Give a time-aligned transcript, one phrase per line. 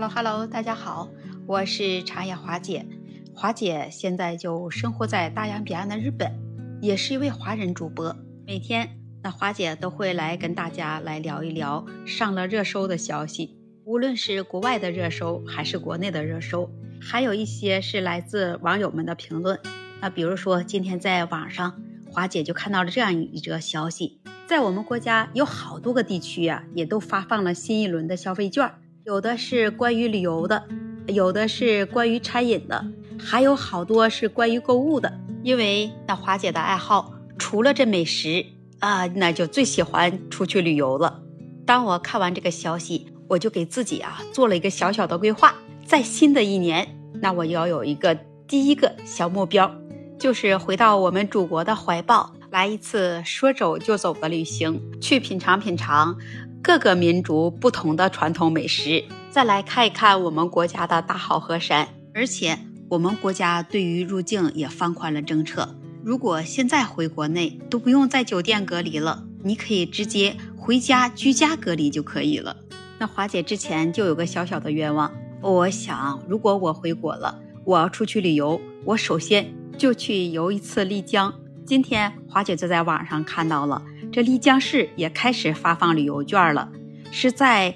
[0.00, 1.08] Hello Hello，大家好，
[1.44, 2.86] 我是茶叶华姐。
[3.34, 6.32] 华姐现在就生活在大洋彼岸的日本，
[6.80, 8.14] 也是一位华人主播。
[8.46, 8.88] 每天，
[9.24, 16.70] 那华姐都会来跟大家来聊一聊上了热搜的消息，无论是国外的热搜还是国内的热搜，
[17.02, 19.58] 还有一些是来自网友们的评论。
[20.00, 28.72] 那比如说今天在网上，华姐就看到了这样一则消息，在我们国家有好多个地区呀，也都发放了新一轮的消费券。
[29.08, 30.62] 有的是关于旅游的，
[31.06, 32.84] 有的是关于餐饮的，
[33.18, 35.18] 还有好多是关于购物的。
[35.42, 38.44] 因为那华姐的爱好，除了这美食
[38.80, 41.22] 啊，那就最喜欢出去旅游了。
[41.64, 45.54] 当我看完这个消息，我就给自己啊做了一个小小的规划，
[45.86, 46.86] 在新的一年，
[47.22, 48.14] 那我要有一个
[48.46, 49.74] 第一个小目标，
[50.18, 56.18] 就是回到我们祖国的怀抱，来一次说走就走的旅行，去品尝品尝。
[56.62, 61.88] 各个民族不同的传统美食，再来看一看我们国家的大好河山。
[62.14, 72.56] 而且我们国家对于入境也放宽了政策，如果现在回国内都不用在酒店隔离了，你可以直接回家居家隔离就可以了。
[72.98, 81.32] 那华姐之前就有个小小的愿望，我想如果我回国了，我要出去旅游，我首先就去游一次丽江。
[81.68, 83.82] 今天华姐就在网上看到了。
[84.10, 86.70] 这丽江市也开始发放旅游券了，
[87.10, 87.74] 是在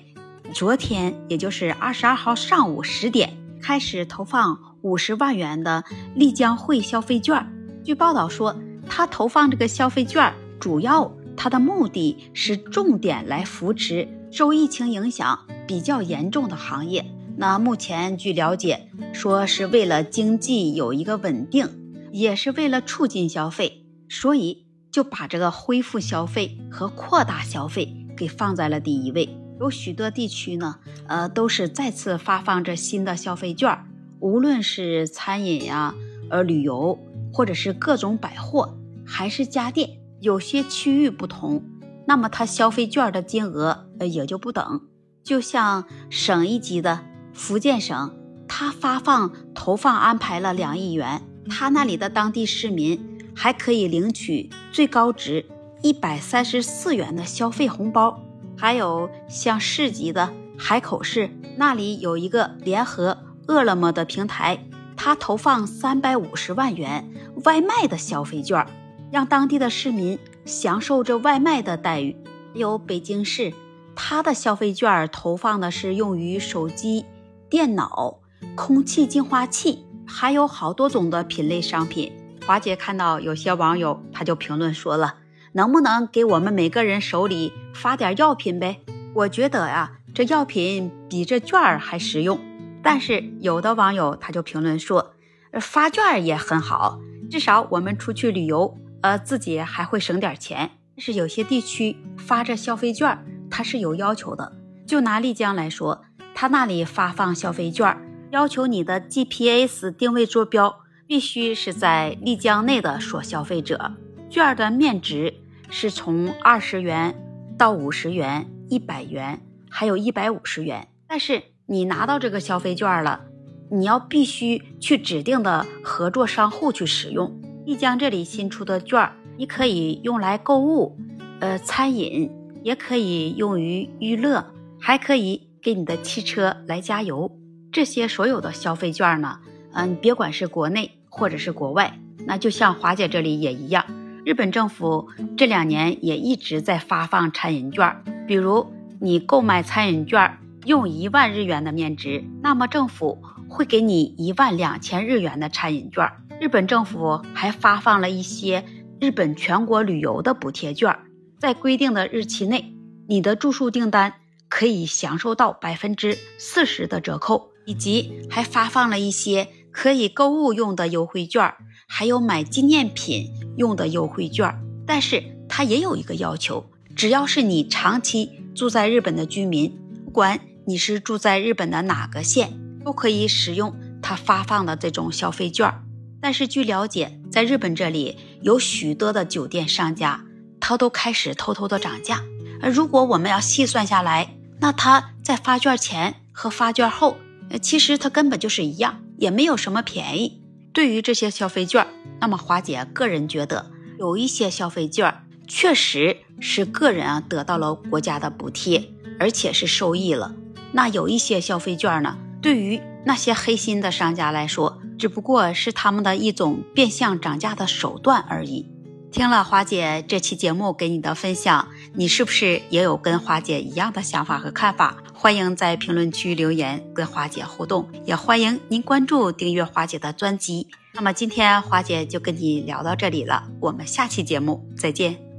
[0.54, 7.46] 昨天，也就是二十二号上午十点开始投放五十万元的丽江汇消费券。
[7.84, 8.56] 据报道说，
[8.88, 17.04] 他投放这个消费券，主要它的目的是重点来扶持受疫情影响比较严重的行业。
[17.36, 21.68] 那目前据了解，说是为了经济有一个稳定，
[22.10, 23.81] 也是为了促进消费，
[24.12, 24.66] 所以。
[24.92, 29.38] 就把这个恢复消费和扩大消费给放在了第一位。
[29.58, 33.86] 有许多地区呢，呃，都是再次发放着新的消费券，
[34.20, 35.94] 无论是餐饮呀、
[36.28, 36.98] 呃旅游，
[37.32, 39.88] 或者是各种百货，还是家电，
[40.20, 41.64] 有些区域不同，
[42.06, 44.82] 那么它消费券的金额呃也就不等。
[45.24, 47.00] 就像省一级的
[47.32, 48.14] 福建省，
[48.46, 53.08] 它发放投放安排了两亿元，它那里的当地市民。
[53.34, 55.46] 还可以领取最高值
[55.82, 58.20] 一百三十四元的消费红包，
[58.56, 64.64] 还有像市级的海口市那里有一个联合饿了么的平台，
[64.96, 67.10] 它投放三百五十万元
[67.44, 68.64] 外卖的消费券，
[69.10, 72.16] 让当地的市民享受着外卖的待遇。
[72.54, 73.52] 有北京市，
[73.96, 77.04] 它的消费券投放的是用于手机、
[77.50, 78.20] 电脑、
[78.54, 82.12] 空气净化器，还有好多种的品类商品。
[82.44, 85.14] 华姐看到有些网友，他就评论说了
[85.54, 88.80] ：“能不能给我们每个人手里发点药品呗？”
[89.14, 92.40] 我觉得呀，这药品比这券儿还实用。
[92.82, 95.14] 但是有的网友他就评论说
[95.60, 96.98] ：“发券也很好，
[97.30, 104.52] 至少我们出去旅游，呃，自己还会省点钱。”是有些地区发这消费券，它是有要求的。
[104.84, 106.02] 就拿丽江来说，
[106.34, 107.96] 他那里发放消费券，
[108.30, 110.81] 要求你的 GPS 定位坐标。
[111.12, 113.92] 必须是在丽江内的所消费者，
[114.30, 115.34] 券的面值
[115.68, 117.14] 是从二十元
[117.58, 120.88] 到五十元、一百元，还有一百五十元。
[121.06, 123.26] 但是你拿到这个消费券了，
[123.70, 127.38] 你要必须去指定的合作商户去使用。
[127.66, 130.96] 丽江这里新出的券，你可以用来购物，
[131.40, 132.30] 呃，餐饮
[132.62, 134.46] 也可以用于娱乐，
[134.80, 137.30] 还可以给你的汽车来加油。
[137.70, 139.40] 这些所有的消费券呢，
[139.74, 140.92] 嗯，别管是国内。
[141.14, 143.84] 或者是国外，那就像华姐这里也一样，
[144.24, 148.02] 日本政府这两年也一直在发放餐饮券。
[148.26, 148.66] 比如
[148.98, 156.10] 你购买餐饮券用一万日元的面值，那么政府会给你一万两千日元的餐饮券。
[156.40, 158.64] 日本政府还发放了一些
[158.98, 160.96] 日本全国旅游的补贴券，
[161.38, 162.74] 在规定的日期内，
[163.06, 164.14] 你的住宿订单
[164.48, 169.48] 可以享受到百分之四十的折扣，以及还发放了一些。
[169.72, 171.54] 可以购物用的优惠券，
[171.88, 174.54] 还有买纪念品用的优惠券，
[174.86, 182.52] 但是它也有一个要求，只要是你长期住在日本的居民，不管你是住在日本的哪个县，
[182.84, 185.72] 都可以使用它发放的这种消费券。
[186.20, 190.24] 但是据了解，在日本这里有许多的酒店商家，
[190.60, 192.22] 他都开始偷偷的涨价。
[192.60, 197.16] 而如果我们要细算下来，那他在发券前和发券后，
[197.50, 199.02] 呃，其实它根本就是一样。
[199.22, 200.42] 也没有什么便宜。
[200.72, 201.86] 对于这些消费券，
[202.20, 205.14] 那么华姐个人觉得，有一些消费券
[205.46, 208.90] 确实是个人啊得到了国家的补贴，
[209.20, 210.34] 而且是受益了。
[210.72, 218.71] 那有一些消费券呢，对于那些黑心的商家来说，只不过是他们的一种变相涨价的手段而已。
[219.12, 224.96] 听了华姐这期节目给你的分享，你是不是也有跟华姐一样的想法和看法？
[225.12, 230.66] 欢迎在评论区留言跟华姐互动，也欢迎您关注订阅华姐的专辑。
[230.94, 235.31] 那么今天华姐就跟你聊到这里了，我们下期节目再见。